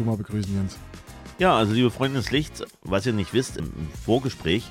[0.00, 0.78] Du mal begrüßen, Jens.
[1.38, 3.70] Ja, also liebe Freunde des Lichts, was ihr nicht wisst, im
[4.02, 4.64] Vorgespräch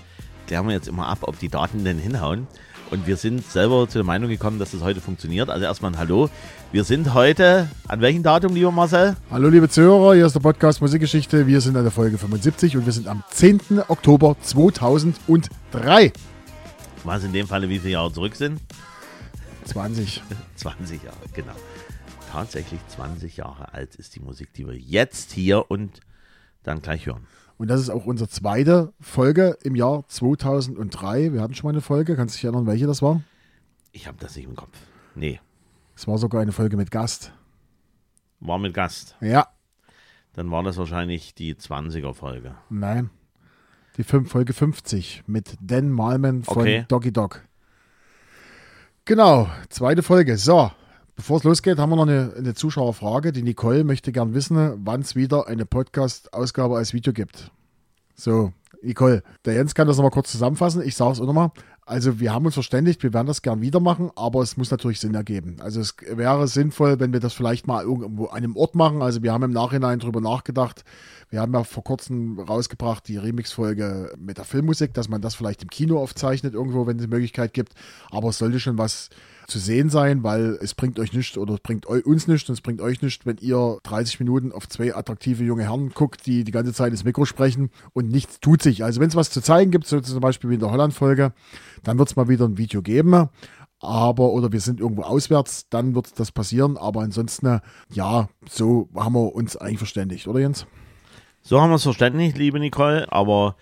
[0.47, 2.47] klären wir jetzt immer ab, ob die Daten denn hinhauen.
[2.89, 5.51] Und wir sind selber zu der Meinung gekommen, dass das heute funktioniert.
[5.51, 6.31] Also erstmal ein Hallo.
[6.71, 9.17] Wir sind heute, an welchem Datum, lieber Marcel?
[9.29, 11.45] Hallo liebe Zuhörer, hier ist der Podcast Musikgeschichte.
[11.45, 13.83] Wir sind an der Folge 75 und wir sind am 10.
[13.87, 16.11] Oktober 2003.
[17.03, 18.59] Was in dem Falle wie viele Jahre zurück sind?
[19.65, 20.23] 20.
[20.55, 21.53] 20 Jahre, genau.
[22.31, 25.99] Tatsächlich 20 Jahre alt ist die Musik, die wir jetzt hier und
[26.61, 27.25] dann gleich hören.
[27.57, 31.33] Und das ist auch unsere zweite Folge im Jahr 2003.
[31.33, 32.15] Wir hatten schon mal eine Folge.
[32.15, 33.21] Kannst du dich erinnern, welche das war?
[33.91, 34.77] Ich habe das nicht im Kopf.
[35.15, 35.39] Nee.
[35.95, 37.33] Es war sogar eine Folge mit Gast.
[38.39, 39.15] War mit Gast.
[39.21, 39.47] Ja.
[40.33, 42.55] Dann war das wahrscheinlich die 20er Folge.
[42.69, 43.09] Nein.
[43.97, 46.85] Die Folge 50 mit Dan Malman von okay.
[46.87, 47.43] Doggy Dog.
[49.03, 50.37] Genau, zweite Folge.
[50.37, 50.71] So,
[51.19, 53.33] bevor es losgeht, haben wir noch eine, eine Zuschauerfrage.
[53.33, 57.51] Die Nicole möchte gern wissen, wann es wieder eine Podcast-Ausgabe als Video gibt.
[58.15, 60.81] So, Nicole, der Jens kann das nochmal kurz zusammenfassen.
[60.81, 61.51] Ich sage es auch nochmal.
[61.85, 65.01] Also wir haben uns verständigt, wir werden das gern wieder machen, aber es muss natürlich
[65.01, 65.57] Sinn ergeben.
[65.59, 69.01] Also es wäre sinnvoll, wenn wir das vielleicht mal irgendwo an einem Ort machen.
[69.01, 70.85] Also wir haben im Nachhinein drüber nachgedacht.
[71.29, 75.63] Wir haben ja vor kurzem rausgebracht die Remix-Folge mit der Filmmusik, dass man das vielleicht
[75.63, 77.73] im Kino aufzeichnet irgendwo, wenn es die Möglichkeit gibt.
[78.09, 79.09] Aber es sollte schon was
[79.49, 82.61] zu sehen sein, weil es bringt euch nichts oder es bringt uns nichts und es
[82.61, 86.51] bringt euch nichts, wenn ihr 30 Minuten auf zwei attraktive junge Herren guckt, die die
[86.51, 88.83] ganze Zeit ins Mikro sprechen und nichts tut sich.
[88.83, 91.33] Also wenn es was zu zeigen gibt, so zum Beispiel wie in der Holland-Folge,
[91.83, 93.29] dann wird es mal wieder ein Video geben.
[93.81, 96.77] Aber, oder wir sind irgendwo auswärts, dann wird das passieren.
[96.77, 100.67] Aber ansonsten, ja, so haben wir uns eigentlich verständigt, oder Jens?
[101.41, 103.09] So haben wir es verständigt, liebe Nicole.
[103.11, 103.55] Aber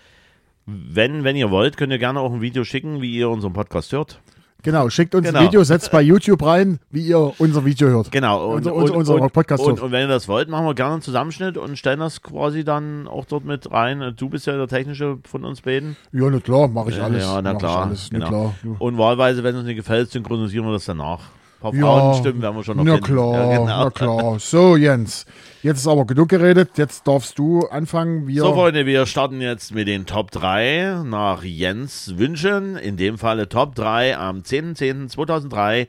[0.66, 3.92] wenn, wenn ihr wollt, könnt ihr gerne auch ein Video schicken, wie ihr unseren Podcast
[3.92, 4.20] hört.
[4.64, 5.38] Genau, schickt uns genau.
[5.38, 8.10] ein Video, setzt bei YouTube rein, wie ihr unser Video hört.
[8.10, 9.80] Genau, und, unser, unser, unser Podcast und.
[9.80, 13.06] Und wenn ihr das wollt, machen wir gerne einen Zusammenschnitt und stellen das quasi dann
[13.06, 14.14] auch dort mit rein.
[14.16, 15.96] Du bist ja der Technische von uns beiden.
[16.12, 17.22] Ja, na klar, mache ich alles.
[17.22, 17.86] Ja, na klar.
[17.86, 18.28] Alles, genau.
[18.28, 18.54] klar.
[18.80, 21.20] Und wahlweise, wenn es uns nicht gefällt, synchronisieren wir das danach.
[21.60, 23.66] Paar ja, Frauenstimmen werden wir schon noch Na klar, ja, genau.
[23.66, 24.38] na klar.
[24.38, 25.26] So, Jens,
[25.62, 26.70] jetzt ist aber genug geredet.
[26.76, 28.28] Jetzt darfst du anfangen.
[28.28, 32.76] Wir so, Freunde, wir starten jetzt mit den Top 3 nach Jens Wünschen.
[32.76, 35.88] In dem Falle Top 3 am 10.10.2003.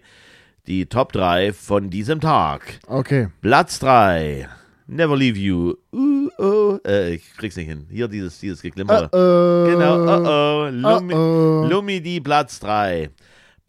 [0.66, 2.79] Die Top 3 von diesem Tag.
[2.88, 3.28] Okay.
[3.41, 4.50] Platz 3.
[4.88, 5.75] Never Leave You.
[5.94, 6.79] Uh, oh.
[6.84, 7.85] Äh, ich krieg's nicht hin.
[7.91, 9.03] Hier dieses, dieses Geklimper.
[9.13, 9.69] Uh -oh.
[9.69, 9.97] Genau.
[10.00, 10.69] Uh oh.
[10.72, 11.68] Lumi, Uh -oh.
[11.69, 13.12] Lumi die Platz 3.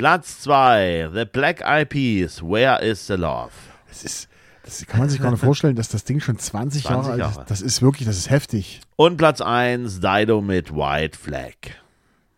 [0.01, 3.51] Platz 2, The Black Eyed Peas, Where is the Love?
[3.87, 4.31] Das ist,
[4.63, 7.19] das kann man sich gar nicht vorstellen, dass das Ding schon 20, 20 Jahre alt
[7.21, 7.41] Jahre.
[7.43, 7.51] ist.
[7.51, 8.81] Das ist wirklich, das ist heftig.
[8.97, 11.53] Und Platz 1, Dido mit White Flag.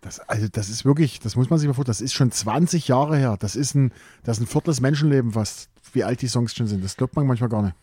[0.01, 2.89] Das, also das ist wirklich, das muss man sich mal vorstellen, das ist schon 20
[2.89, 3.37] Jahre her.
[3.39, 3.93] Das ist ein,
[4.25, 6.83] das ist ein Viertel des Menschenleben fast, wie alt die Songs schon sind.
[6.83, 7.77] Das glaubt man manchmal gar nicht.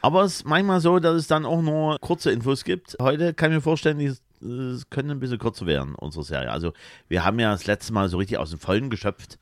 [0.00, 2.96] Aber es ist manchmal so, dass es dann auch nur kurze Infos gibt.
[3.02, 6.50] Heute kann ich mir vorstellen, die es können ein bisschen kürzer werden, unsere Serie.
[6.50, 6.72] Also
[7.08, 9.38] wir haben ja das letzte Mal so richtig aus dem Vollen geschöpft.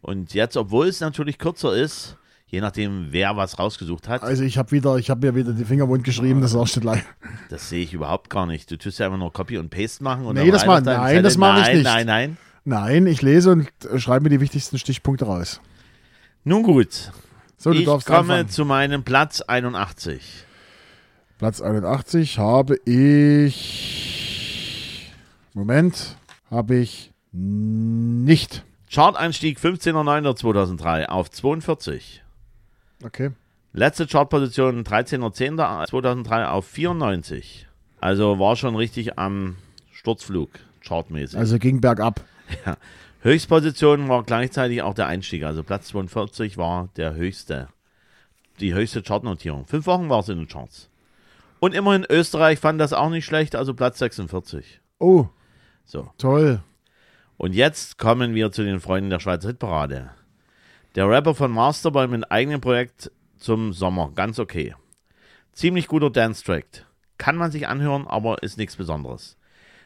[0.00, 4.22] Und jetzt, obwohl es natürlich kürzer ist, je nachdem, wer was rausgesucht hat.
[4.22, 7.02] Also ich habe wieder, ich habe mir wieder die Finger wund geschrieben, das ist auch
[7.48, 8.70] Das sehe ich überhaupt gar nicht.
[8.70, 10.24] Du tust ja einfach nur Copy und Paste machen.
[10.24, 11.84] Und nee, das mal, nein, das mache ich nicht.
[11.84, 13.06] Nein, nein, nein.
[13.06, 15.60] ich lese und schreibe mir die wichtigsten Stichpunkte raus.
[16.44, 17.12] Nun gut.
[17.56, 18.48] So, ich komme anfangen.
[18.48, 20.46] zu meinem Platz 81.
[21.38, 23.99] Platz 81 habe ich
[25.54, 26.16] Moment,
[26.50, 28.64] habe ich nicht.
[28.90, 32.22] Chart-Einstieg 15.09.2003 auf 42.
[33.04, 33.30] Okay.
[33.72, 37.68] Letzte Chartposition 13.10.2003 auf 94.
[38.00, 39.56] Also war schon richtig am
[39.92, 40.50] Sturzflug,
[40.86, 41.38] chartmäßig.
[41.38, 42.20] Also ging bergab.
[42.66, 42.76] Ja.
[43.20, 45.44] Höchstposition war gleichzeitig auch der Einstieg.
[45.44, 47.68] Also Platz 42 war der höchste.
[48.58, 49.66] Die höchste Chartnotierung.
[49.66, 50.88] Fünf Wochen war es in den Charts.
[51.60, 54.80] Und immerhin Österreich fand das auch nicht schlecht, also Platz 46.
[54.98, 55.28] Oh.
[55.90, 56.08] So.
[56.18, 56.60] Toll.
[57.36, 60.10] Und jetzt kommen wir zu den Freunden der Schweizer Hitparade.
[60.94, 64.76] Der Rapper von Masterboy mit eigenem Projekt zum Sommer, ganz okay.
[65.52, 66.86] Ziemlich guter Dance-Track.
[67.18, 69.36] Kann man sich anhören, aber ist nichts Besonderes.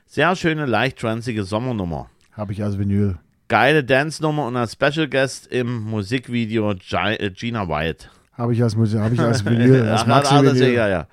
[0.04, 2.10] Sehr schöne, leicht transige Sommernummer.
[2.32, 3.16] Habe ich als Vinyl.
[3.48, 8.08] Geile Dance-Nummer und als Special Guest im Musikvideo äh, Gina White.
[8.34, 10.70] Habe ich als Musik, habe ich als Vinyl, als Maxi -Vinyl.
[10.70, 11.06] Ja, ja.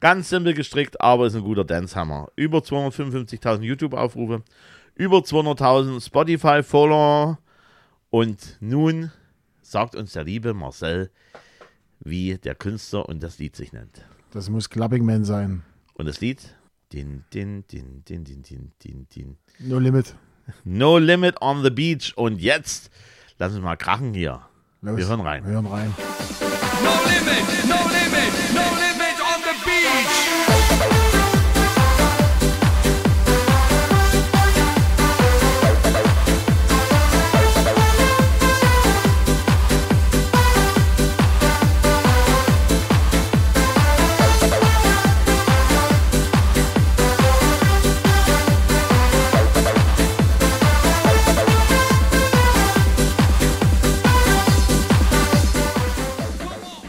[0.00, 2.28] Ganz simpel gestrickt, aber ist ein guter Dance-Hammer.
[2.36, 4.42] Über 255.000 YouTube-Aufrufe,
[4.94, 7.38] über 200.000 Spotify-Follower.
[8.10, 9.10] Und nun
[9.62, 11.10] sagt uns der liebe Marcel,
[12.00, 14.04] wie der Künstler und das Lied sich nennt.
[14.30, 15.62] Das muss Clubbing Man sein.
[15.94, 16.54] Und das Lied?
[16.92, 19.36] Din, din, din, din, din, din, din, din.
[19.58, 20.14] No Limit.
[20.64, 22.12] No Limit on the Beach.
[22.16, 22.90] Und jetzt
[23.38, 24.42] lass uns mal krachen hier.
[24.82, 25.44] Los, wir hören rein.
[25.44, 25.94] Wir hören rein.
[26.82, 28.73] No limit, no limit, no limit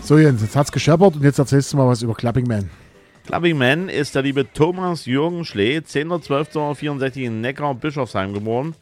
[0.05, 2.69] So Jens, jetzt hat's gescheppert und jetzt erzählst du mal was über Clapping Man.
[3.25, 8.75] Clubbing Man ist der liebe Thomas Jürgen Schlee, 10.12.64 in Neckar-Bischofsheim geboren,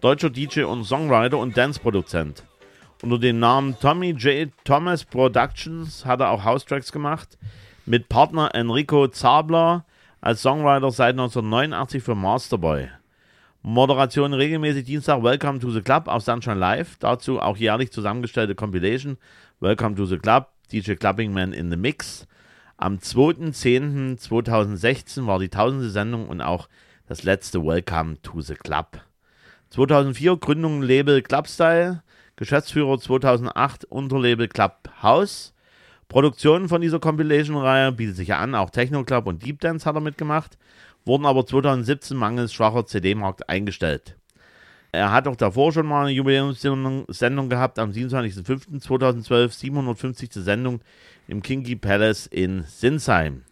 [0.00, 2.44] deutscher DJ und Songwriter und Dance-Produzent.
[3.02, 4.48] Unter dem Namen Tommy J.
[4.64, 7.36] Thomas Productions hat er auch House-Tracks gemacht,
[7.84, 9.84] mit Partner Enrico Zabler
[10.22, 12.88] als Songwriter seit 1989 für Masterboy.
[13.60, 19.18] Moderation regelmäßig Dienstag Welcome to the Club auf Sunshine Live, dazu auch jährlich zusammengestellte Compilation
[19.60, 22.26] Welcome to the Club, DJ Clubbing Man in the Mix.
[22.78, 26.70] Am 2.10.2016 war die tausendste Sendung und auch
[27.06, 29.02] das letzte Welcome to the Club.
[29.68, 32.02] 2004 Gründung Label Clubstyle,
[32.36, 35.52] Geschäftsführer 2008 Unterlabel Clubhouse.
[36.08, 40.00] Produktionen von dieser Compilation-Reihe bietet sich an, auch Techno Club und Deep Dance hat er
[40.00, 40.56] mitgemacht,
[41.04, 44.16] wurden aber 2017 mangels schwacher CD-Markt eingestellt.
[44.94, 50.30] Er hat auch davor schon mal eine Jubiläumssendung gehabt, am 27.05.2012, 750.
[50.34, 50.80] Sendung
[51.26, 53.42] im Kinky Palace in Sinsheim.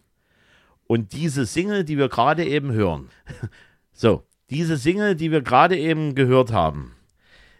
[0.87, 3.09] Und diese Single, die wir gerade eben hören,
[3.93, 6.93] so, diese Single, die wir gerade eben gehört haben,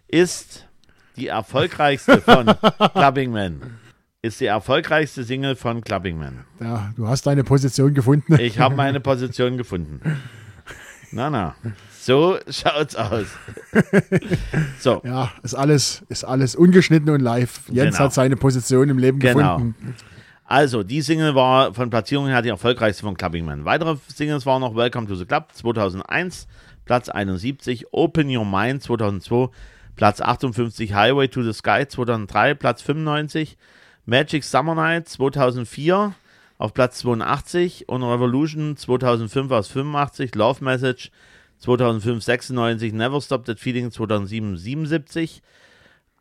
[0.07, 0.67] ist
[1.15, 2.45] die erfolgreichste von
[2.93, 3.79] Clubbing Man.
[4.21, 6.45] Ist die erfolgreichste Single von Clubbing Man.
[6.59, 8.37] Ja, du hast deine Position gefunden.
[8.39, 10.01] Ich habe meine Position gefunden.
[11.11, 11.55] Na, na.
[12.01, 13.27] So schaut's aus.
[14.79, 15.03] so.
[15.05, 17.61] Ja, ist alles, ist alles ungeschnitten und live.
[17.67, 18.05] Jens genau.
[18.05, 19.57] hat seine Position im Leben genau.
[19.57, 19.95] gefunden.
[20.45, 23.65] Also, die Single war von Platzierungen her die erfolgreichste von Clubbing Man.
[23.65, 26.47] Weitere Singles waren noch Welcome to the Club 2001,
[26.85, 29.49] Platz 71, Open Your Mind 2002,
[29.95, 33.59] Platz 58, Highway to the Sky 2003, Platz 95,
[34.07, 36.15] Magic Summer Night 2004
[36.57, 41.11] auf Platz 82 und Revolution 2005 aus 85, Love Message
[41.61, 45.41] 2005 96, Never Stop That Feeling 2007 77,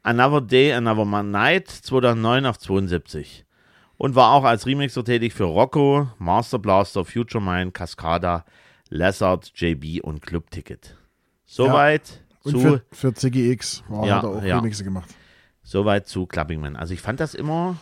[0.03, 3.45] Another Day, Another Night 2009 auf 72
[4.01, 8.47] und war auch als Remixer tätig für Rocco, Master Blaster, Future Mind, Cascada,
[8.89, 10.97] Lessard, JB und Club Ticket.
[11.45, 12.61] Soweit ja, zu.
[12.61, 14.59] Für, für CGX war, ja, hat er auch ja.
[14.59, 15.11] Remixe gemacht.
[15.63, 16.77] Soweit zu Clubbing Man.
[16.77, 17.77] Also ich fand das immer.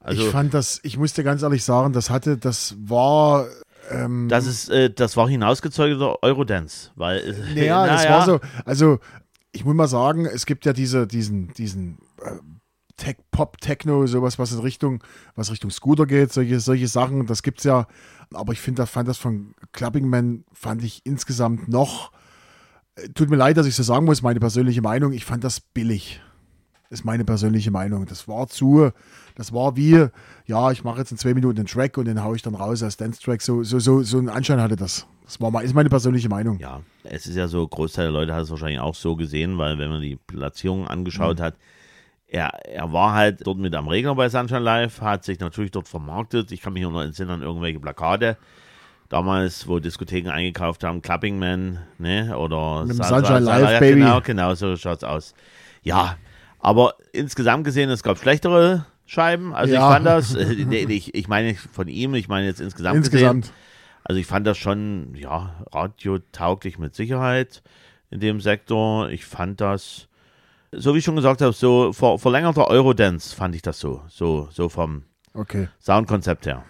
[0.00, 3.46] Also ich fand das, ich musste ganz ehrlich sagen, das hatte, das war
[3.90, 7.18] ähm, das ist, äh, das war hinausgezeugeter Eurodance, weil.
[7.18, 8.40] Äh, naja, na, das war so.
[8.64, 8.98] Also,
[9.52, 12.32] ich muss mal sagen, es gibt ja diese, diesen, diesen äh,
[12.96, 15.02] Tech, Pop, Techno, sowas, was in Richtung,
[15.34, 17.86] was Richtung Scooter geht, solche, solche Sachen, das gibt's ja.
[18.32, 22.12] Aber ich finde, fand das von Clubbing Man, fand ich insgesamt noch.
[22.96, 25.60] Äh, tut mir leid, dass ich so sagen muss, meine persönliche Meinung, ich fand das
[25.60, 26.20] billig.
[26.94, 28.06] Ist meine persönliche Meinung.
[28.06, 28.92] Das war zu,
[29.34, 30.06] das war wie,
[30.46, 32.84] ja, ich mache jetzt in zwei Minuten einen Track und den haue ich dann raus
[32.84, 33.42] als Dance-Track.
[33.42, 35.04] So, so, so, so einen Anschein hatte das.
[35.24, 36.60] Das war mal, ist meine persönliche Meinung.
[36.60, 39.76] Ja, es ist ja so, Großteil der Leute hat es wahrscheinlich auch so gesehen, weil
[39.80, 41.42] wenn man die Platzierung angeschaut mhm.
[41.42, 41.56] hat,
[42.28, 45.88] er, er war halt dort mit am Regner bei Sunshine Live, hat sich natürlich dort
[45.88, 46.52] vermarktet.
[46.52, 48.36] Ich kann mich noch entsinnen an irgendwelche Plakate.
[49.08, 54.00] Damals, wo Diskotheken eingekauft haben, Clapping Man, ne, oder Sunshine Live, Baby.
[54.00, 55.34] Genau, genau, so schaut's aus.
[55.82, 56.16] Ja,
[56.64, 59.54] aber insgesamt gesehen, es gab schlechtere Scheiben.
[59.54, 59.86] Also ja.
[59.86, 62.96] ich fand das, äh, ich, ich meine von ihm, ich meine jetzt insgesamt.
[62.96, 63.42] Insgesamt.
[63.42, 63.56] Gesehen,
[64.02, 67.62] also ich fand das schon, ja, radiotauglich mit Sicherheit
[68.10, 69.10] in dem Sektor.
[69.10, 70.08] Ich fand das,
[70.72, 74.48] so wie ich schon gesagt habe, so ver, verlängerter Eurodance fand ich das so, so,
[74.50, 75.02] so vom
[75.34, 75.68] okay.
[75.82, 76.64] Soundkonzept her.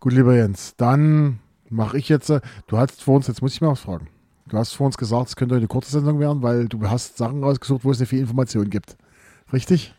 [0.00, 3.60] Gut, lieber Jens, dann mache ich jetzt, äh, du hast vor uns, jetzt muss ich
[3.60, 4.08] mal was fragen.
[4.48, 7.44] Du hast vor uns gesagt, es könnte eine kurze Sendung werden, weil du hast Sachen
[7.44, 8.96] rausgesucht, wo es nicht viel Information gibt.
[9.52, 9.94] Richtig?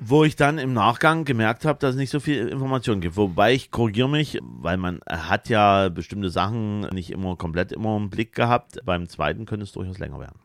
[0.00, 3.16] wo ich dann im Nachgang gemerkt habe, dass es nicht so viel Information gibt.
[3.16, 8.10] Wobei ich korrigiere mich, weil man hat ja bestimmte Sachen nicht immer komplett immer im
[8.10, 8.78] Blick gehabt.
[8.84, 10.38] Beim zweiten könnte es durchaus länger werden.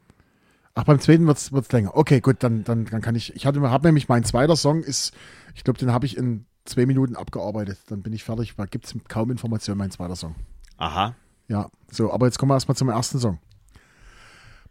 [0.76, 1.96] Ach, beim zweiten wird es länger.
[1.96, 3.36] Okay, gut, dann, dann, dann kann ich.
[3.36, 5.14] Ich habe nämlich mein zweiter Song ist,
[5.54, 7.78] ich glaube, den habe ich in zwei Minuten abgearbeitet.
[7.88, 8.56] Dann bin ich fertig.
[8.56, 10.36] Da gibt es kaum Informationen, mein zweiter Song.
[10.78, 11.16] Aha.
[11.48, 13.38] Ja, so, aber jetzt kommen wir erstmal zum ersten Song.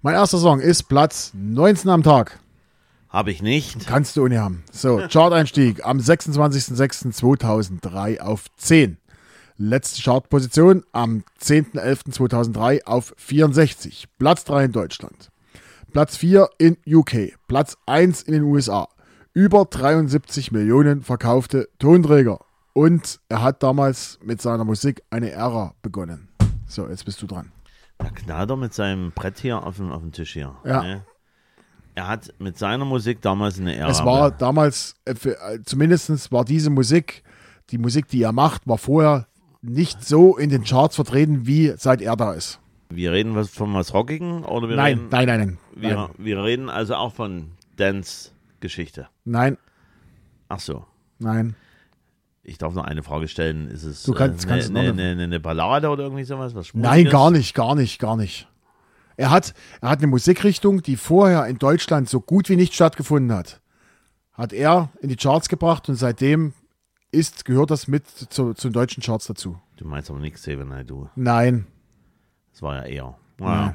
[0.00, 2.40] Mein erster Song ist Platz 19 am Tag.
[3.12, 3.86] Habe ich nicht.
[3.86, 4.64] Kannst du ohne haben.
[4.72, 8.96] So, Chart-Einstieg am 26.06.2003 auf 10.
[9.58, 14.08] Letzte Chartposition am 10.11.2003 auf 64.
[14.18, 15.30] Platz 3 in Deutschland.
[15.92, 17.34] Platz 4 in UK.
[17.48, 18.88] Platz 1 in den USA.
[19.34, 22.38] Über 73 Millionen verkaufte Tonträger.
[22.72, 26.28] Und er hat damals mit seiner Musik eine Ära begonnen.
[26.66, 27.52] So, jetzt bist du dran.
[27.98, 30.56] Da knallt er mit seinem Brett hier auf dem, auf dem Tisch hier.
[30.64, 30.82] Ja.
[30.82, 31.04] Ne?
[31.94, 33.90] Er hat mit seiner Musik damals eine Ära.
[33.90, 37.22] Es war damals, äh, äh, zumindest war diese Musik,
[37.70, 39.26] die Musik, die er macht, war vorher
[39.60, 42.58] nicht so in den Charts vertreten, wie seit er da ist.
[42.90, 46.08] Wir reden was von was Rockigen oder wir nein, reden, nein, nein, nein, wir, nein.
[46.18, 49.08] Wir reden also auch von Dance-Geschichte.
[49.24, 49.56] Nein.
[50.48, 50.84] Ach so.
[51.18, 51.54] Nein.
[52.42, 53.68] Ich darf noch eine Frage stellen.
[53.68, 56.54] Ist es Du kannst- äh, eine, eine, eine, eine Ballade oder irgendwie sowas?
[56.54, 58.48] Was Nein, gar nicht, gar nicht, gar nicht.
[59.16, 63.36] Er hat, er hat eine Musikrichtung, die vorher in Deutschland so gut wie nicht stattgefunden
[63.36, 63.60] hat.
[64.32, 66.54] Hat er in die Charts gebracht und seitdem
[67.10, 69.58] ist, gehört das mit zu, zu den deutschen Charts dazu.
[69.76, 71.08] Du meinst aber nichts, Xavier Naidoo.
[71.14, 71.66] Nein.
[72.52, 73.14] Das war ja eher.
[73.40, 73.46] Ja.
[73.46, 73.74] Naja.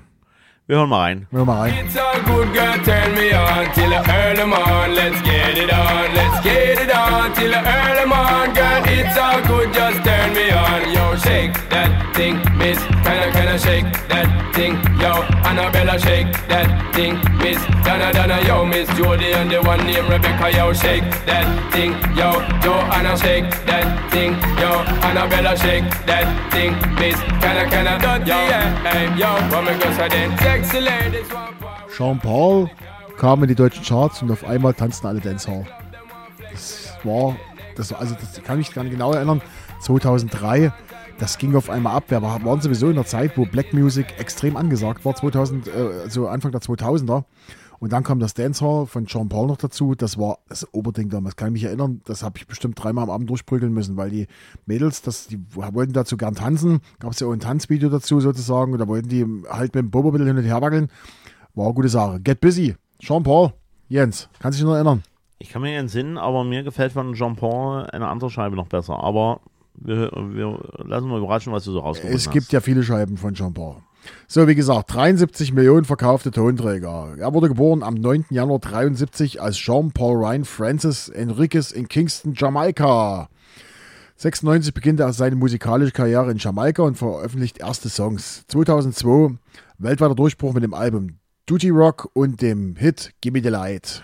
[0.67, 1.27] Wir hören mal rein.
[1.31, 1.85] Hör mal rein.
[1.85, 4.93] It's all good, girl, turn me on till I earn them on.
[4.95, 8.53] Let's get it on, let's get it on till I earn them on.
[8.53, 10.91] Girl, it's all good, just turn me on.
[10.91, 12.96] Yo, shake that thing, miss.
[14.57, 14.73] Thing.
[14.99, 15.11] Yo,
[15.45, 17.61] Annabella, shake that thing, miss.
[17.85, 21.91] Donna, Donna, yo, Miss Jody and the one named Rebecca, yo, shake that thing.
[22.17, 22.29] Yo,
[22.63, 24.33] Joanna, shake that thing.
[24.61, 24.71] Yo,
[25.07, 27.19] Annabella, shake that thing, miss.
[27.41, 27.93] Kinda, kinda,
[28.29, 28.39] yo,
[28.89, 29.29] hey, yo,
[29.61, 30.29] me go then?
[30.39, 31.53] Sexy ladies power.
[31.95, 32.69] Jean Paul
[33.17, 35.65] kam in die deutschen Charts und auf einmal tanzten alle Dancehall.
[36.51, 37.35] Das war,
[37.75, 39.41] das war, also das kann ich gar nicht genau erinnern,
[39.81, 40.71] 2003,
[41.19, 42.05] das ging auf einmal ab.
[42.09, 46.09] Wir war- waren sowieso in der Zeit, wo Black Music extrem angesagt war, 2000, äh,
[46.09, 47.25] so Anfang der 2000er.
[47.79, 49.93] Und dann kam das Dancehall von Jean Paul noch dazu.
[49.93, 51.35] Das war das Oberding damals.
[51.35, 54.25] Kann ich mich erinnern, das habe ich bestimmt dreimal am Abend durchprügeln müssen, weil die
[54.65, 56.79] Mädels, das, die wollten dazu gern tanzen.
[56.99, 58.73] Gab es ja auch ein Tanzvideo dazu sozusagen.
[58.73, 60.89] Und da wollten die halt mit dem Bobo ein hin und her wackeln.
[61.53, 62.19] War eine gute Sache.
[62.19, 62.75] Get busy.
[62.99, 63.53] Jean Paul,
[63.89, 65.03] Jens, kannst du dich noch erinnern?
[65.37, 69.03] Ich kann mir entsinnen, aber mir gefällt von Jean Paul eine andere Scheibe noch besser.
[69.03, 69.39] Aber
[69.77, 72.33] wir, wir lassen mal überraschen, was du so rausgefunden Es hast.
[72.33, 73.77] gibt ja viele Scheiben von Jean Paul.
[74.27, 77.15] So, wie gesagt, 73 Millionen verkaufte Tonträger.
[77.17, 78.25] Er wurde geboren am 9.
[78.29, 83.29] Januar 73 als Jean Paul Ryan Francis Enriquez in Kingston, Jamaika.
[84.15, 88.45] 96 beginnt er seine musikalische Karriere in Jamaika und veröffentlicht erste Songs.
[88.47, 89.37] 2002
[89.77, 94.03] weltweiter Durchbruch mit dem Album Duty Rock und dem Hit Gimme the Light.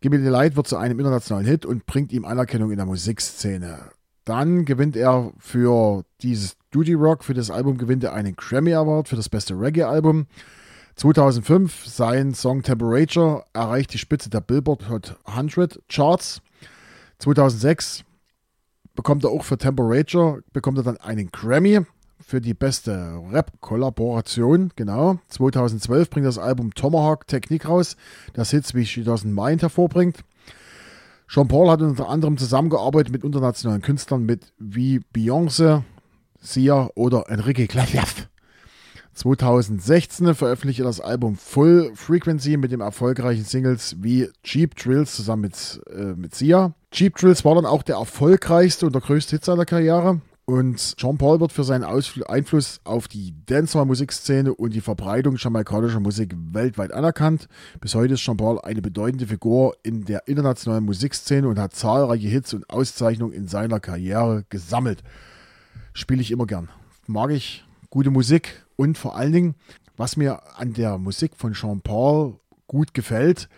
[0.00, 3.90] Gimme the Light wird zu einem internationalen Hit und bringt ihm Anerkennung in der Musikszene.
[4.24, 9.08] Dann gewinnt er für dieses Duty Rock, für das Album gewinnt er einen Grammy Award
[9.08, 10.26] für das beste Reggae-Album.
[10.96, 16.40] 2005 sein Song Temperature erreicht die Spitze der Billboard Hot 100 Charts.
[17.18, 18.04] 2006
[18.94, 21.80] bekommt er auch für Temperature, bekommt er dann einen Grammy
[22.20, 25.18] für die beste Rap-Kollaboration, genau.
[25.28, 27.96] 2012 bringt das Album Tomahawk Technik raus,
[28.32, 30.18] das Hits wie She Doesn't Mind hervorbringt.
[31.32, 35.82] Jean Paul hat unter anderem zusammengearbeitet mit internationalen Künstlern mit wie Beyoncé,
[36.38, 38.28] Sia oder Enrique Iglesias.
[39.14, 45.40] 2016 veröffentlichte er das Album Full Frequency mit dem erfolgreichen Singles wie Cheap Drills zusammen
[45.40, 46.74] mit, äh, mit Sia.
[46.90, 50.20] Cheap Drills war dann auch der erfolgreichste und der größte Hit seiner Karriere.
[50.44, 56.00] Und Jean Paul wird für seinen Ausfl Einfluss auf die Dancehall-Musikszene und die Verbreitung jamaikanischer
[56.00, 57.46] Musik weltweit anerkannt.
[57.80, 62.26] Bis heute ist Jean Paul eine bedeutende Figur in der internationalen Musikszene und hat zahlreiche
[62.26, 65.04] Hits und Auszeichnungen in seiner Karriere gesammelt.
[65.92, 66.70] Spiele ich immer gern.
[67.06, 69.54] Mag ich gute Musik und vor allen Dingen,
[69.96, 73.48] was mir an der Musik von Jean Paul gut gefällt,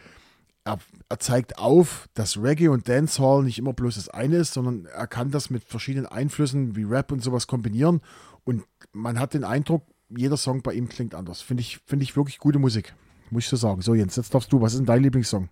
[1.15, 5.07] er, zeigt auf, dass Reggae und Dancehall nicht immer bloß das eine ist, sondern er
[5.07, 8.01] kann das mit verschiedenen Einflüssen wie Rap und sowas kombinieren
[8.45, 11.41] und man hat den Eindruck, jeder Song bei ihm klingt anders.
[11.43, 12.95] Finde ich, finde ich wirklich gute Musik,
[13.31, 13.81] muss ich so sagen.
[13.81, 15.49] So Jens, jetzt darfst du, was ist denn dein Lieblingssong?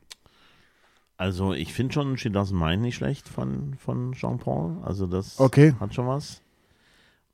[1.16, 4.78] Also ich finde schon She Doesn't Mind nicht schlecht von, von Jean Paul.
[4.82, 5.74] Also das Okay.
[5.78, 6.42] hat schon was.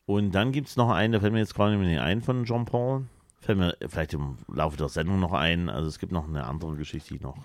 [0.07, 2.65] Und dann gibt es noch einen, der fällt mir jetzt gerade nicht ein von Jean
[2.65, 3.07] Paul.
[3.41, 5.69] Fällt mir vielleicht im Laufe der Sendung noch ein.
[5.69, 7.37] Also es gibt noch eine andere Geschichte, die ich noch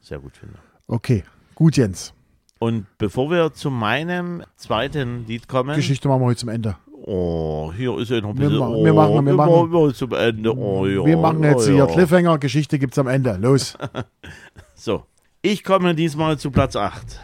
[0.00, 0.54] sehr gut finde.
[0.86, 2.12] Okay, gut Jens.
[2.58, 5.76] Und bevor wir zu meinem zweiten Lied kommen.
[5.76, 6.76] Geschichte machen wir heute zum Ende.
[7.02, 8.58] Oh, hier ist ja noch ein Wir bisschen.
[8.60, 10.54] ma- oh, wir machen- wir machen- wir zum Ende.
[10.54, 11.86] Oh, ja, Wir machen jetzt oh, hier ja.
[11.86, 13.36] Cliffhanger, Geschichte gibt's am Ende.
[13.40, 13.76] Los.
[14.74, 15.04] So,
[15.42, 17.20] ich komme diesmal zu Platz 8.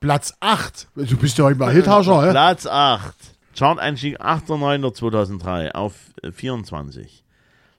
[0.00, 0.88] Platz 8.
[0.96, 2.30] Du bist ja heute mal Hithauscher, hä?
[2.30, 3.14] Platz 8.
[3.56, 7.24] Chart-Einstieg 8.9.2003 auf äh, 24.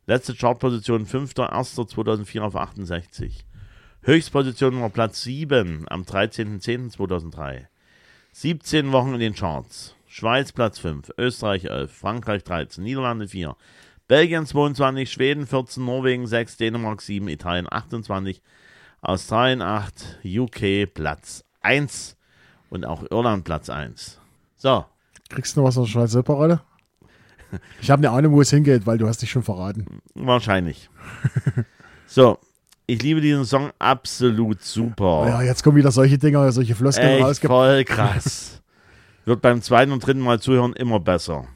[0.08, 3.46] Letzte Chartposition 5.1.2004 auf 68.
[4.08, 7.66] Höchstposition war Platz 7 am 13.10.2003.
[8.34, 9.96] 17 Wochen in den Charts.
[10.08, 13.56] Schweiz Platz 5, Österreich 11, Frankreich 13, Niederlande 4,
[14.08, 18.44] Belgien 22, Schweden 14, Norwegen 6, Dänemark 7, Italien 28,
[19.02, 22.16] Australien 8, UK Platz 1
[22.70, 24.20] und auch Irland Platz 1.
[24.56, 24.86] So,
[25.30, 26.62] Kriegst du noch was aus der Schweiz Silberrolle?
[27.82, 30.02] Ich habe eine Ahnung, wo es hingeht, weil du hast dich schon verraten.
[30.14, 30.92] wahrscheinlich.
[32.06, 32.38] so,
[32.88, 35.26] ich liebe diesen Song absolut super.
[35.28, 37.48] Ja, jetzt kommen wieder solche Dinger, solche Floskeln Echt rausge...
[37.48, 38.62] voll krass.
[39.26, 41.48] Wird beim zweiten und dritten Mal zuhören immer besser.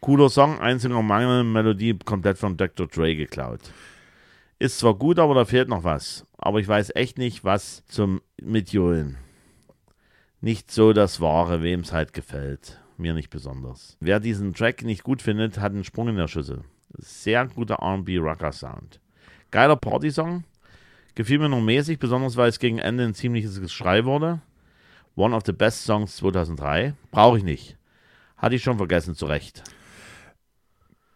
[0.00, 2.86] Cooler Song, einziger Mangel, Melodie komplett von Dr.
[2.86, 3.60] Dre geklaut.
[4.58, 6.26] Ist zwar gut, aber da fehlt noch was.
[6.38, 9.16] Aber ich weiß echt nicht, was zum Mitjohlen.
[10.40, 12.80] nicht so das Wahre, wem es halt gefällt.
[12.98, 13.96] Mir nicht besonders.
[14.00, 16.62] Wer diesen Track nicht gut findet, hat einen Sprung in der Schüssel.
[16.96, 19.00] Sehr guter R&B-Rocker-Sound.
[19.50, 20.44] Geiler Party-Song.
[21.16, 24.40] Gefiel mir noch mäßig, besonders weil es gegen Ende ein ziemliches Geschrei wurde.
[25.16, 26.94] One of the Best Songs 2003.
[27.10, 27.78] Brauche ich nicht.
[28.36, 29.64] Hatte ich schon vergessen, zu Recht.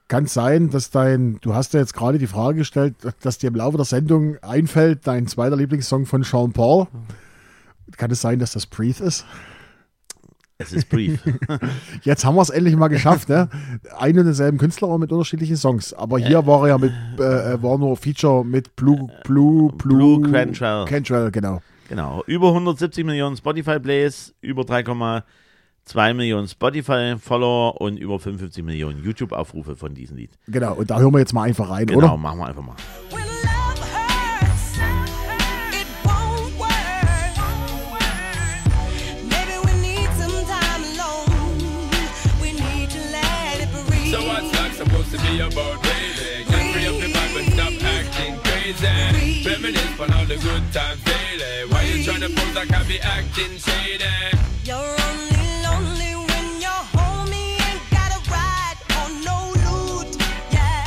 [0.09, 3.49] Kann es sein, dass dein, du hast ja jetzt gerade die Frage gestellt, dass dir
[3.49, 6.88] im Laufe der Sendung einfällt, dein zweiter Lieblingssong von Sean Paul.
[7.99, 9.26] Kann es sein, dass das Breathe ist?
[10.61, 11.21] Es ist Brief.
[12.02, 13.49] Jetzt haben wir es endlich mal geschafft, ne?
[13.99, 15.95] Ein und denselben Künstler, aber mit unterschiedlichen Songs.
[15.95, 20.31] Aber hier war er ja mit, äh, war nur Feature mit Blue, Blue, Blue, Blue
[20.31, 20.85] Cantrell.
[20.85, 21.62] Cantrell, genau.
[21.88, 22.23] Genau.
[22.26, 30.19] Über 170 Millionen Spotify-Plays, über 3,2 Millionen Spotify-Follower und über 55 Millionen YouTube-Aufrufe von diesem
[30.19, 30.31] Lied.
[30.47, 32.17] Genau, und da hören wir jetzt mal einfach rein, Genau, oder?
[32.17, 32.76] machen wir einfach mal.
[45.11, 46.45] To be about, baby?
[46.47, 49.45] Get free up your vibe and stop acting crazy.
[49.45, 51.67] Reminisce on all the good times daily.
[51.69, 54.05] Why you trying to pose like I be acting shady?
[54.62, 57.26] You're only lonely when you're home.
[57.26, 60.17] You ain't got a ride on no loot.
[60.52, 60.87] Yeah.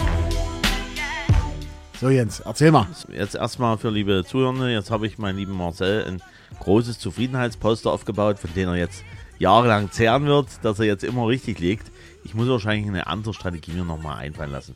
[2.00, 2.88] So, Jens, erzähl mal.
[3.10, 6.22] Jetzt erstmal für liebe Zuhörende, jetzt habe ich meinen lieben Marcel ein
[6.62, 9.04] großes Zufriedenheitsposter aufgebaut, von dem er jetzt
[9.38, 11.92] jahrelang zehren wird, dass er jetzt immer richtig liegt.
[12.24, 14.76] Ich muss wahrscheinlich eine andere Strategie mir nochmal einfallen lassen.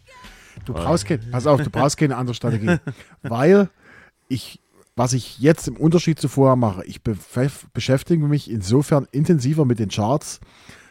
[0.65, 2.77] Du brauchst keine, pass auf, du brauchst keine andere Strategie.
[3.21, 3.69] weil
[4.27, 4.59] ich,
[4.95, 9.79] was ich jetzt im Unterschied zu vorher mache, ich bef- beschäftige mich insofern intensiver mit
[9.79, 10.39] den Charts,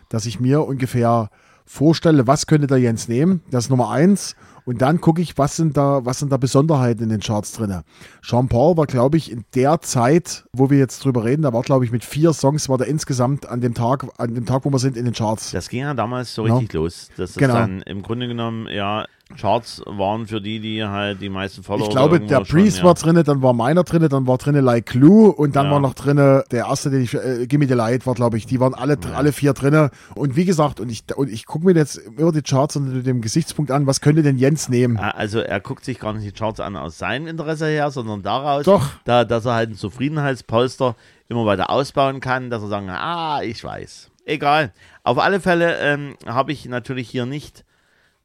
[0.08, 1.30] dass ich mir ungefähr
[1.64, 3.42] vorstelle, was könnte der Jens nehmen.
[3.50, 4.36] Das ist Nummer eins.
[4.66, 7.82] Und dann gucke ich, was sind da, was sind da Besonderheiten in den Charts drin.
[8.20, 11.62] Jean Paul war, glaube ich, in der Zeit, wo wir jetzt drüber reden, da war,
[11.62, 14.70] glaube ich, mit vier Songs war der insgesamt an dem Tag, an dem Tag, wo
[14.72, 15.52] wir sind, in den Charts.
[15.52, 16.54] Das ging ja damals so Ja.
[16.54, 17.10] richtig los.
[17.16, 17.54] Das ist Genau.
[17.54, 21.90] dann im Grunde genommen, ja, Charts waren für die, die halt die meisten Follower Ich
[21.90, 22.84] glaube, der Priest ja.
[22.84, 25.72] war drinne, dann war meiner drinne, dann war drinne Like Clue und dann Ja.
[25.72, 28.46] war noch drinne der erste, den ich, äh, Gimme the Light war, glaube ich.
[28.46, 29.90] Die waren alle, alle vier drinne.
[30.14, 33.20] Und wie gesagt, und ich, und ich gucke mir jetzt immer die Charts unter dem
[33.20, 34.96] Gesichtspunkt an, was könnte denn Jens nehmen?
[34.96, 38.64] Also er guckt sich gar nicht die Charts an aus seinem Interesse her, sondern daraus,
[38.64, 38.90] Doch.
[39.04, 40.94] Da, dass er halt ein Zufriedenheitspolster
[41.28, 44.10] immer weiter ausbauen kann, dass er sagen ah, ich weiß.
[44.24, 44.72] Egal.
[45.02, 47.64] Auf alle Fälle ähm, habe ich natürlich hier nicht,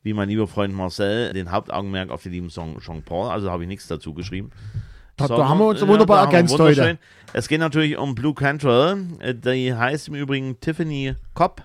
[0.04, 3.64] wie mein lieber Freund Marcel, den Hauptaugenmerk auf den lieben Song Jean Paul, also habe
[3.64, 4.52] ich nichts dazu geschrieben.
[5.18, 6.98] Da, da Sondern, haben wir uns ja, wunderbar da wir ergänzt heute.
[7.34, 9.04] Es geht natürlich um Blue Cantrell.
[9.20, 11.64] Äh, Die heißt im Übrigen Tiffany Cobb.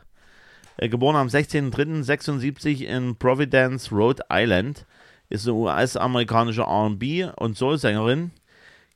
[0.77, 4.85] Äh, Geboren am 16.03.76 in Providence, Rhode Island.
[5.29, 8.31] Ist eine US-amerikanische RB- und Soul-Sängerin.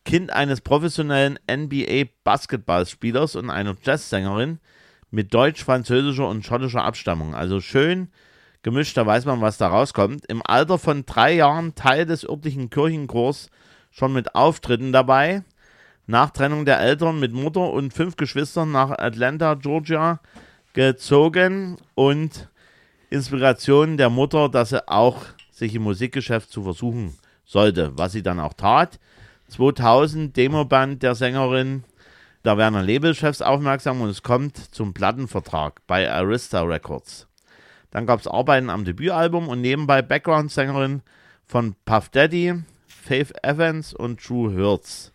[0.04, 4.60] Kind eines professionellen NBA-Basketballspielers und einer Jazzsängerin
[5.10, 7.34] mit deutsch, französischer und schottischer Abstammung.
[7.34, 8.08] Also schön
[8.62, 10.26] gemischt, da weiß man, was da rauskommt.
[10.26, 13.50] Im Alter von drei Jahren Teil des örtlichen Kirchenchors
[13.90, 15.42] schon mit Auftritten dabei.
[16.06, 20.20] Nach Trennung der Eltern mit Mutter und fünf Geschwistern nach Atlanta, Georgia
[20.72, 22.48] gezogen und
[23.10, 25.18] Inspiration der Mutter, dass sie auch
[25.50, 28.98] sich im Musikgeschäft zu versuchen sollte, was sie dann auch tat.
[29.48, 31.84] 2000 Demoband der Sängerin,
[32.42, 37.29] da werden Labelchefs aufmerksam und es kommt zum Plattenvertrag bei Arista Records.
[37.90, 41.02] Dann gab es Arbeiten am Debütalbum und nebenbei Background-Sängerin
[41.46, 42.54] von Puff Daddy,
[42.86, 45.12] Faith Evans und Drew Hurts.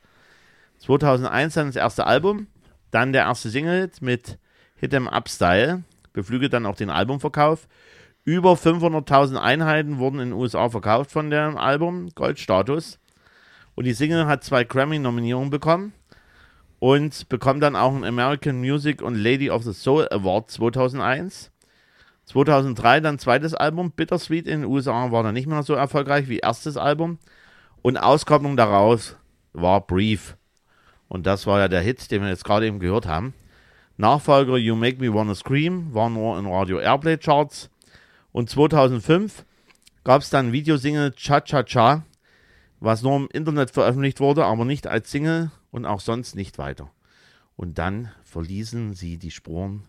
[0.80, 2.48] 2001 dann das erste Album,
[2.92, 4.38] dann der erste Single mit
[4.76, 5.84] Hit 'em Up Style,
[6.14, 7.68] beflügelt dann auch den Albumverkauf.
[8.26, 13.00] Über 500.000 Einheiten wurden in den USA verkauft von dem Album, Goldstatus.
[13.76, 15.94] Und die Single hat zwei Grammy-Nominierungen bekommen
[16.80, 21.52] und bekommt dann auch einen American Music und Lady of the Soul Award 2001.
[22.26, 26.40] 2003 dann zweites Album, Bittersweet in den USA war dann nicht mehr so erfolgreich wie
[26.40, 27.20] erstes Album.
[27.82, 29.16] Und Auskopplung daraus
[29.54, 30.38] war Brief.
[31.08, 33.34] Und das war ja der Hit, den wir jetzt gerade eben gehört haben.
[33.98, 37.70] Nachfolger You Make Me Wanna Scream war nur in Radio Airplay Charts.
[38.32, 39.46] Und 2005
[40.04, 42.04] gab es dann Videosingle Cha Cha Cha,
[42.80, 46.92] was nur im Internet veröffentlicht wurde, aber nicht als Single und auch sonst nicht weiter.
[47.56, 49.84] Und dann verließen sie die Spuren,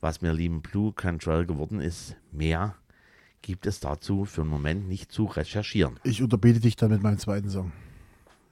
[0.00, 2.16] was mir lieben Blue Control geworden ist.
[2.32, 2.74] Mehr
[3.42, 5.98] gibt es dazu für einen Moment nicht zu recherchieren.
[6.04, 7.72] Ich unterbiete dich dann mit meinem zweiten Song.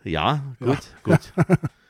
[0.04, 1.32] Ja, gut, gut.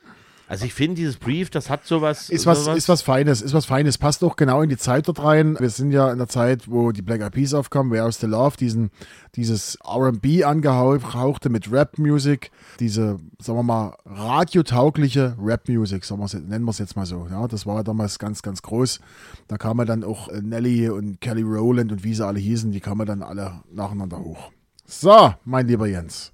[0.48, 2.30] Also ich finde, dieses Brief, das hat sowas.
[2.30, 3.98] Ist was, sowas ist was Feines, ist was Feines.
[3.98, 5.56] Passt auch genau in die Zeit dort rein.
[5.59, 8.56] Wir sind ja in der Zeit, wo die Black Eyed Peas aufkamen, Where's the Love,
[8.56, 8.90] diesen,
[9.35, 16.94] dieses R&B angehauchte mit Rap-Music, diese, sagen wir mal, radiotaugliche Rap-Music, nennen wir es jetzt
[16.94, 17.26] mal so.
[17.28, 19.00] Ja, das war damals ganz, ganz groß.
[19.48, 23.06] Da kamen dann auch Nelly und Kelly Rowland und wie sie alle hießen, die kamen
[23.06, 24.52] dann alle nacheinander hoch.
[24.85, 26.32] So, mein lieber Jens,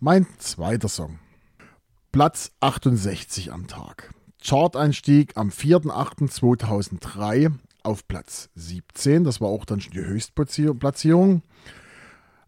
[0.00, 1.18] mein zweiter Song.
[2.12, 4.10] Platz 68 am Tag.
[4.44, 7.50] Chart-Einstieg am 4.8.2003
[7.84, 9.24] auf Platz 17.
[9.24, 11.40] Das war auch dann schon die Höchstplatzierung.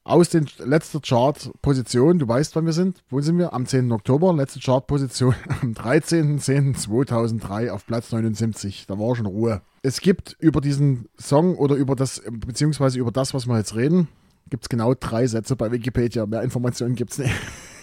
[0.04, 3.02] Aus den letzter Chart-Position, du weißt, wann wir sind.
[3.08, 3.54] Wo sind wir?
[3.54, 3.90] Am 10.
[3.90, 4.34] Oktober.
[4.34, 8.84] Letzte Chart-Position am 13.10.2003 auf Platz 79.
[8.86, 9.62] Da war schon Ruhe.
[9.80, 14.08] Es gibt über diesen Song oder über das, beziehungsweise über das, was wir jetzt reden,
[14.50, 16.26] gibt es genau drei Sätze bei Wikipedia.
[16.26, 17.32] Mehr Informationen gibt es nicht.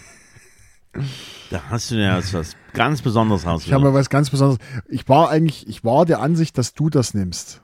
[1.50, 4.58] Da hast du ja was ganz Besonderes Ich habe was ganz Besonderes.
[4.88, 7.62] Ich war eigentlich, ich war der Ansicht, dass du das nimmst.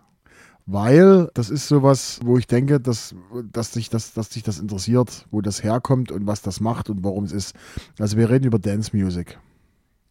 [0.70, 3.14] Weil das ist sowas, wo ich denke, dass,
[3.52, 7.02] dass, dich das, dass dich das interessiert, wo das herkommt und was das macht und
[7.04, 7.54] warum es ist.
[7.98, 9.38] Also wir reden über Dance Music.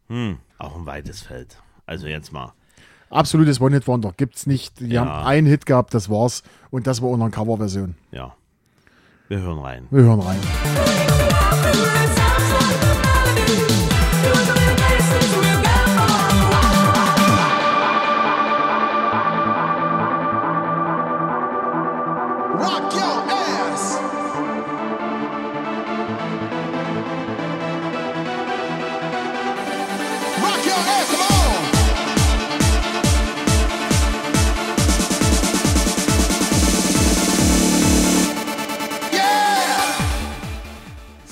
[0.08, 1.58] Hm, auch ein weites Feld.
[1.86, 2.54] Also jetzt mal.
[3.10, 4.14] Absolutes One-Hit-Wonder.
[4.18, 4.80] Gibt's nicht.
[4.80, 5.06] Die Ja.
[5.06, 6.42] haben einen Hit gehabt, das war's.
[6.72, 7.96] Und das war auch noch eine Coverversion.
[8.12, 8.36] Ja.
[9.28, 9.88] Wir hören rein.
[9.92, 10.40] Wir hören rein.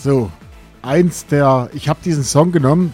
[0.06, 0.30] So,
[0.84, 2.92] eins der, ich habe diesen Song genommen,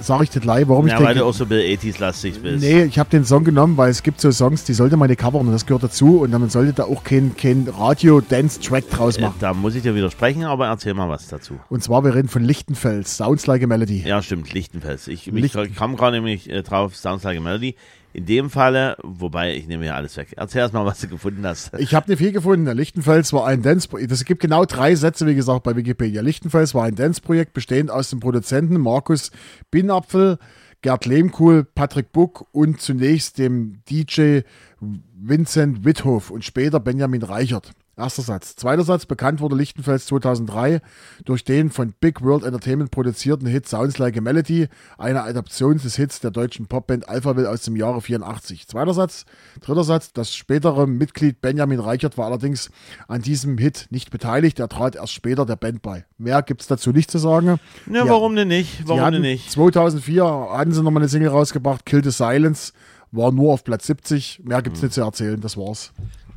[0.00, 2.64] sage ich dir gleich, warum Ja, ich weil denke, du auch so Bill 80s-lastig bist.
[2.64, 5.20] Nee, ich habe den Song genommen, weil es gibt so Songs, die sollte man nicht
[5.20, 9.20] covern und das gehört dazu und dann sollte da auch kein, kein Radio-Dance-Track draus Äh,
[9.20, 9.34] machen.
[9.38, 11.60] Da muss ich dir widersprechen, aber erzähl mal was dazu.
[11.68, 14.00] Und zwar, wir reden von Lichtenfels, Sounds Like a Melody.
[14.06, 15.08] Ja, stimmt, Lichtenfels.
[15.08, 17.74] Ich, Lichten- ich kam gerade nämlich äh, drauf, Sounds Like a Melody.
[18.16, 20.32] In dem Falle, wobei ich nehme ja alles weg.
[20.38, 21.74] Erzähl erst mal, was du gefunden hast.
[21.76, 22.66] Ich habe nicht viel gefunden.
[22.74, 26.22] Lichtenfels war ein Dance, es gibt genau drei Sätze, wie gesagt, bei Wikipedia.
[26.22, 29.32] Lichtenfels war ein Dance-Projekt bestehend aus den Produzenten Markus
[29.70, 30.38] Binapfel,
[30.80, 34.40] Gerd Lehmkuhl, Patrick Buck und zunächst dem DJ
[34.80, 37.72] Vincent Withof und später Benjamin Reichert.
[37.98, 38.56] Erster Satz.
[38.56, 39.06] Zweiter Satz.
[39.06, 40.82] Bekannt wurde Lichtenfels 2003
[41.24, 45.96] durch den von Big World Entertainment produzierten Hit Sounds Like a Melody, eine Adaption des
[45.96, 48.68] Hits der deutschen Popband Alphaville aus dem Jahre 84.
[48.68, 49.24] Zweiter Satz.
[49.62, 50.12] Dritter Satz.
[50.12, 52.68] Das spätere Mitglied Benjamin Reichert war allerdings
[53.08, 54.58] an diesem Hit nicht beteiligt.
[54.60, 56.04] Er trat erst später der Band bei.
[56.18, 57.58] Mehr gibt es dazu nicht zu sagen.
[57.90, 58.08] Ja, Ja.
[58.10, 58.86] warum denn nicht?
[58.86, 59.50] Warum denn nicht?
[59.50, 62.74] 2004 hatten sie nochmal eine Single rausgebracht, Kill the Silence.
[63.12, 64.42] War nur auf Platz 70.
[64.44, 65.40] Mehr gibt es nicht zu erzählen.
[65.40, 65.92] Das war's.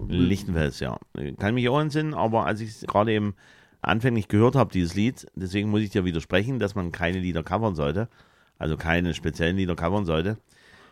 [0.07, 0.97] Lichtenfels, ja.
[1.37, 3.35] Kann mich auch entsinnen, aber als ich es gerade eben
[3.81, 7.75] anfänglich gehört habe, dieses Lied, deswegen muss ich dir widersprechen, dass man keine Lieder covern
[7.75, 8.07] sollte.
[8.57, 10.37] Also keine speziellen Lieder covern sollte.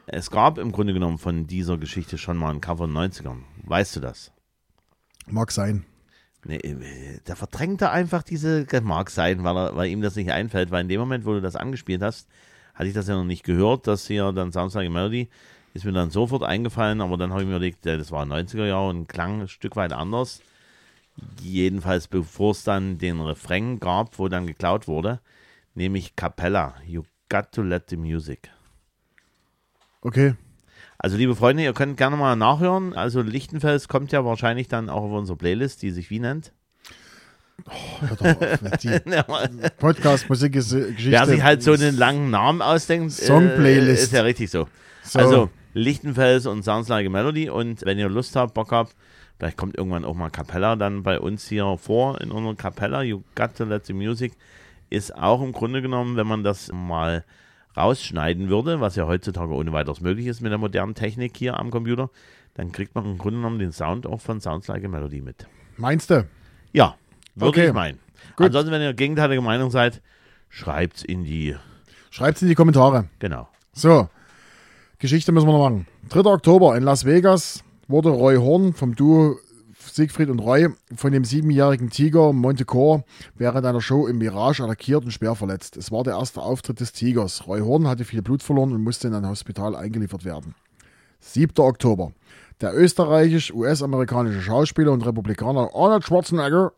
[0.07, 3.39] Es gab im Grunde genommen von dieser Geschichte schon mal ein Cover in den 90ern.
[3.63, 4.31] Weißt du das?
[5.27, 5.85] Mag sein.
[6.45, 10.31] Nee, äh, der verdrängt da einfach diese, mag sein, weil, er, weil ihm das nicht
[10.31, 12.29] einfällt, weil in dem Moment, wo du das angespielt hast,
[12.73, 15.29] hatte ich das ja noch nicht gehört, dass hier dann Sounds Like a Melody
[15.77, 18.65] ist mir dann sofort eingefallen, aber dann habe ich mir überlegt, ja, das war 90er
[18.65, 20.41] Jahre und klang ein Stück weit anders.
[21.41, 25.19] Jedenfalls bevor es dann den Refrain gab, wo dann geklaut wurde,
[25.75, 28.49] nämlich Capella, You Got to Let the Music.
[30.01, 30.33] Okay.
[30.97, 32.93] Also liebe Freunde, ihr könnt gerne mal nachhören.
[32.93, 36.53] Also Lichtenfels kommt ja wahrscheinlich dann auch auf unsere Playlist, die sich wie nennt.
[37.65, 38.71] Auf, ne?
[38.81, 41.11] die Podcast, Musik, ist, äh, Geschichte.
[41.11, 44.01] Wer sich halt so einen langen Namen ausdenkt, Song-Playlist.
[44.01, 44.67] äh, ist ja richtig so.
[45.03, 45.19] So.
[45.19, 48.95] Also Lichtenfels und Sounds Like a Melody und wenn ihr Lust habt, Bock habt,
[49.37, 53.03] vielleicht kommt irgendwann auch mal Capella dann bei uns hier vor in unserer Capella.
[53.03, 54.33] You Got to Let the Music
[54.89, 57.23] ist auch im Grunde genommen, wenn man das mal
[57.75, 61.69] rausschneiden würde, was ja heutzutage ohne weiteres möglich ist mit der modernen Technik hier am
[61.69, 62.09] Computer,
[62.55, 65.45] dann kriegt man im Grunde genommen den Sound auch von Sounds Like a Melody mit.
[65.77, 66.25] Meinst du?
[66.73, 66.95] Ja,
[67.35, 67.67] würde Okay.
[67.67, 67.99] ich meinen.
[68.35, 68.47] Gut.
[68.47, 70.01] Ansonsten, wenn ihr gegenteilige Meinung seid,
[70.49, 71.55] schreibt's in die,
[72.09, 73.09] Schreibt's in die Kommentare.
[73.19, 73.47] genau.
[73.73, 74.09] So,
[74.99, 75.85] Geschichte müssen wir noch machen.
[76.09, 76.21] 3.
[76.21, 79.37] Oktober in Las Vegas wurde Roy Horn vom Duo
[79.79, 83.03] Siegfried und Roy von dem siebenjährigen Tiger Montecore
[83.35, 85.77] während einer Show im Mirage attackiert und schwer verletzt.
[85.77, 87.45] Es war der erste Auftritt des Tigers.
[87.45, 90.55] Roy Horn hatte viel Blut verloren und musste in ein Hospital eingeliefert werden.
[91.19, 91.53] 7.
[91.59, 92.11] Oktober.
[92.59, 96.71] Der österreichisch-US-amerikanische Schauspieler und Republikaner Arnold Schwarzenegger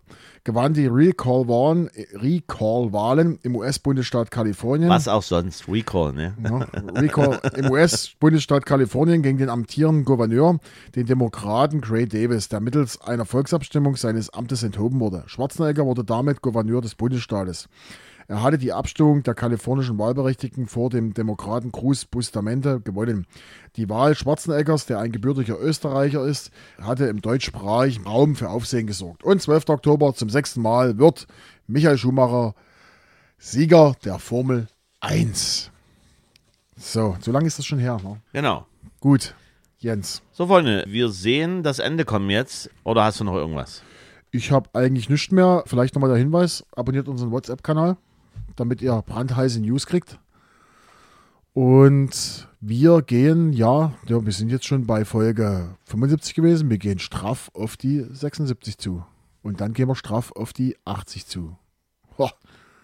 [0.44, 4.90] gewann die Recall-Wahlen Recall im US-Bundesstaat Kalifornien.
[4.90, 6.34] Was auch sonst, Recall, ne?
[6.44, 6.68] Ja,
[7.00, 10.60] Recall im US-Bundesstaat Kalifornien gegen den amtierenden Gouverneur,
[10.96, 15.24] den Demokraten Gray Davis, der mittels einer Volksabstimmung seines Amtes enthoben wurde.
[15.28, 17.70] Schwarzenegger wurde damit Gouverneur des Bundesstaates.
[18.30, 23.26] Er hatte die Abstimmung der kalifornischen Wahlberechtigten vor dem Demokraten Cruz Bustamante gewonnen.
[23.76, 29.24] Die Wahl Schwarzeneggers, der ein gebürtiger Österreicher ist, hatte im deutschsprachigen Raum für Aufsehen gesorgt.
[29.24, 29.70] Und 12.
[29.70, 31.26] Oktober zum sechsten Mal wird
[31.66, 32.54] Michael Schumacher
[33.40, 34.68] Sieger der Formel
[35.00, 35.72] 1.
[36.78, 38.00] So, so lange ist das schon her.
[38.04, 38.22] Ne?
[38.32, 38.68] Genau.
[39.00, 39.34] Gut,
[39.80, 40.22] Jens.
[40.34, 42.70] So, Freunde, wir sehen das Ende kommen jetzt.
[42.84, 43.82] Oder hast du noch irgendwas?
[44.30, 45.64] Ich habe eigentlich nichts mehr.
[45.66, 47.98] Vielleicht nochmal der Hinweis: abonniert unseren WhatsApp-Kanal,
[48.60, 50.20] damit ihr brandheiße News kriegt.
[51.54, 56.70] Und wir gehen, ja, ja, wir sind jetzt schon bei Folge 75 gewesen.
[56.70, 59.04] Wir gehen straff auf die 76 zu.
[59.42, 61.58] Und dann gehen wir straff auf die 80 zu.
[62.18, 62.30] Ho.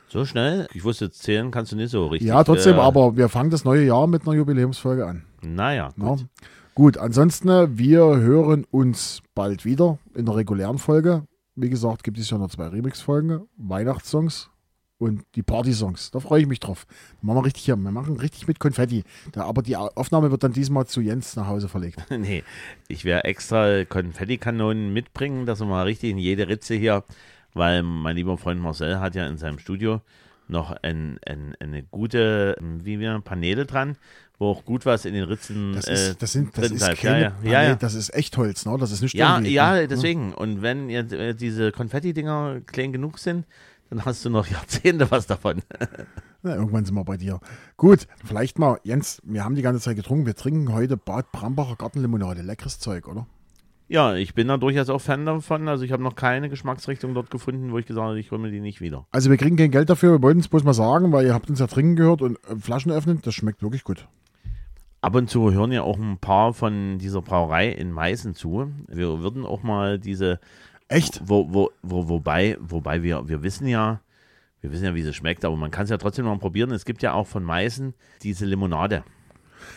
[0.08, 0.68] So schnell?
[0.74, 2.28] Ich wusste, jetzt zählen kannst du nicht so richtig.
[2.28, 5.24] Ja, trotzdem, äh, aber wir fangen das neue Jahr mit einer Jubiläumsfolge an.
[5.42, 6.04] Naja, Ja.
[6.10, 6.26] gut.
[6.74, 11.24] Gut, ansonsten, äh, wir hören uns bald wieder in der regulären Folge.
[11.56, 14.50] Wie gesagt, gibt es ja noch zwei Remix-Folgen, Weihnachtssongs
[14.98, 16.12] und die Party-Songs.
[16.12, 16.86] Da freue ich mich drauf.
[17.22, 19.04] Da machen wir richtig hier, wir machen richtig mit Konfetti.
[19.32, 22.04] Da, aber die Aufnahme wird dann diesmal zu Jens nach Hause verlegt.
[22.26, 22.44] Nee,
[22.88, 27.04] ich werde extra Konfettikanonen mitbringen, dass wir mal richtig in jede Ritze hier,
[27.54, 30.02] weil mein lieber Freund Marcel hat ja in seinem Studio
[30.48, 33.98] noch ein, ein, eine gute, wie wir Paneele dran,
[34.38, 37.22] wo auch gut was in den Ritzen Das äh, ist, das sind, das ist keine,
[37.22, 37.52] ja, ja.
[37.52, 37.76] Ja, ja.
[37.76, 38.78] das ist Echtholz, ne?
[38.80, 40.34] Das ist nicht Ja, ja, deswegen.
[40.34, 43.46] Und wenn jetzt äh, diese Konfetti-Dinger klein genug sind,
[43.90, 45.62] dann hast du noch Jahrzehnte was davon.
[46.44, 47.40] Na, irgendwann sind wir bei dir.
[47.78, 50.26] Gut, vielleicht mal, Jens, wir haben die ganze Zeit getrunken.
[50.26, 52.42] Wir trinken heute Bad Brambacher Gartenlimonade.
[52.42, 53.28] Leckeres Zeug, oder?
[53.88, 55.68] Ja, ich bin da durchaus auch Fan davon.
[55.68, 58.60] Also ich habe noch keine Geschmacksrichtung dort gefunden, wo ich gesagt habe, ich mir die
[58.60, 59.06] nicht wieder.
[59.12, 61.50] Also wir kriegen kein Geld dafür, wir wollten es bloß mal sagen, weil ihr habt
[61.50, 64.08] uns ja trinken gehört und äh, Flaschen öffnen, das schmeckt wirklich gut.
[65.02, 68.72] Ab und zu hören ja auch ein paar von dieser Brauerei in Meißen zu.
[68.88, 70.40] Wir würden auch mal diese,
[70.88, 71.22] Echt?
[71.26, 74.02] wo, wo, wo, wobei, wobei wir, wir wissen ja,
[74.62, 76.72] wir wissen ja, wie sie schmeckt, aber man kann es ja trotzdem mal probieren.
[76.72, 77.94] Es gibt ja auch von Meißen
[78.24, 79.04] diese Limonade.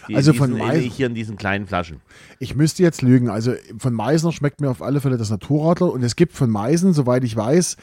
[0.08, 2.00] Die Also in von diesen, Meißen- Hier in diesen kleinen Flaschen.
[2.38, 3.28] Ich müsste jetzt lügen.
[3.30, 6.92] Also von Meißner schmeckt mir auf alle Fälle das Naturradler und es gibt von Meißen,
[6.92, 7.76] soweit ich weiß,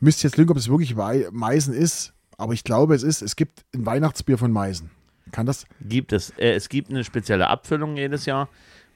[0.00, 3.64] müsste jetzt lügen, ob es wirklich Meißen ist, aber ich glaube es ist, es gibt
[3.74, 4.90] ein Weihnachtsbier von Meißen.
[5.32, 5.64] Kann das?
[5.80, 8.48] Gibt es, äh, es gibt eine spezielle Abfüllung jedes Jahr,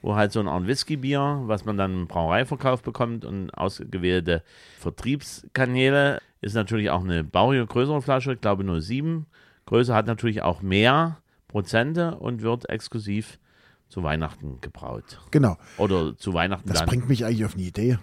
[0.03, 4.43] wo halt so eine Art Whiskybier, was man dann im Brauereiverkauf bekommt und ausgewählte
[4.79, 9.27] Vertriebskanäle, ist natürlich auch eine bauige, größere Flasche, ich glaube nur 7.
[9.67, 13.39] Größe hat natürlich auch mehr Prozente und wird exklusiv
[13.89, 15.21] zu Weihnachten gebraut.
[15.31, 15.57] Genau.
[15.77, 16.89] Oder zu Weihnachten Das dann.
[16.89, 17.99] bringt mich eigentlich auf eine Idee.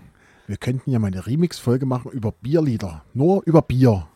[0.46, 3.04] Wir könnten ja mal eine Remix-Folge machen über Bierlieder.
[3.14, 4.08] Nur über Bier.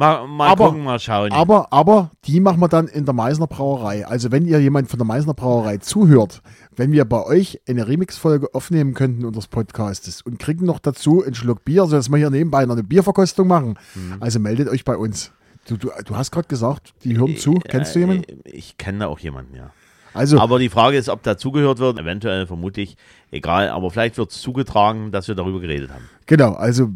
[0.00, 1.30] Mal, mal Aber- gucken, mal schauen.
[1.30, 4.06] Aber, aber die machen wir dann in der Meißner Brauerei.
[4.06, 6.40] Also wenn ihr jemand von der Meißner Brauerei zuhört,
[6.74, 11.34] wenn wir bei euch eine Remix-Folge aufnehmen könnten unseres Podcastes und kriegen noch dazu einen
[11.34, 13.78] Schluck Bier, sodass wir hier nebenbei noch eine Bierverkostung machen.
[13.94, 14.16] Mhm.
[14.20, 15.32] Also meldet euch bei uns.
[15.68, 17.54] Du, du, du hast gerade gesagt, die hören zu.
[17.68, 18.24] Kennst du jemanden?
[18.46, 19.70] Äh, Ich kenne da auch jemanden, ja.
[20.14, 21.98] Also, Aber die Frage ist, ob dazugehört wird.
[21.98, 22.96] Eventuell, vermutlich.
[23.30, 26.08] Egal, aber vielleicht wird es zugetragen, dass wir darüber geredet haben.
[26.26, 26.88] genau, also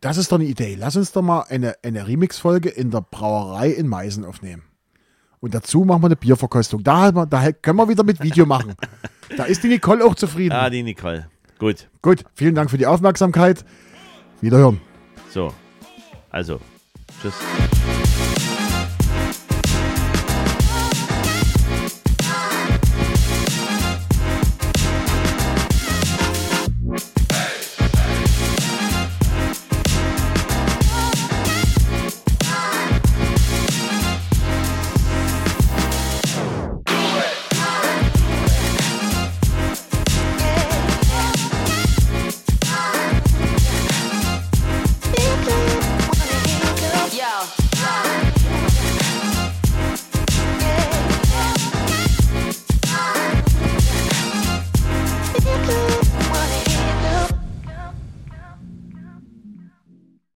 [0.00, 0.76] das ist doch eine Idee.
[0.78, 4.62] Lass uns doch mal eine, eine Remix-Folge in der Brauerei in Meißen aufnehmen.
[5.40, 6.82] Und dazu machen wir eine Bierverkostung.
[6.82, 8.74] Da, da können wir wieder mit Video machen.
[9.36, 10.54] Da ist die Nicole auch zufrieden.
[10.54, 11.28] Ah, die Nicole.
[11.58, 11.88] Gut.
[12.02, 13.64] Gut, vielen Dank für die Aufmerksamkeit.
[14.40, 14.80] Wiederhören.
[15.30, 15.52] So.
[16.30, 16.60] Also.
[17.20, 17.34] Tschüss.